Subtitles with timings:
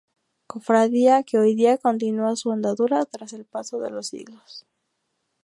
[0.51, 4.65] Cofradía que hoy día continúa su andadura tras el paso de los siglos.